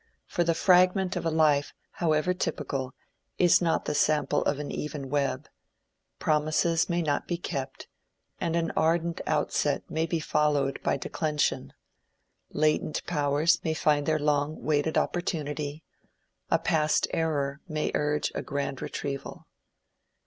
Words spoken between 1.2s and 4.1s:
a life, however typical, is not the